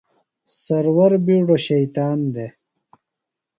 [0.61, 2.51] سرور بِیڈوۡ شیطان دےۡ۔